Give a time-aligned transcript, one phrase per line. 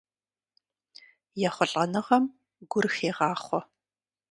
[1.47, 2.21] ЕхъулӀэныгъэм
[2.71, 3.59] гур хегъахъуэ.